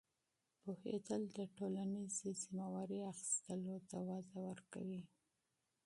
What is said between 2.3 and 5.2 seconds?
مسؤلیت اخیستلو ته وده ورکوي.